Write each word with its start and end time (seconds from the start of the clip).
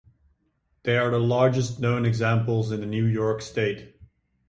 They 0.81 0.97
are 0.97 1.11
the 1.11 1.19
largest 1.19 1.79
known 1.79 2.07
examples 2.07 2.71
in 2.71 2.79
the 2.79 2.87
New 2.87 3.05
York 3.05 3.39
state. 3.43 3.99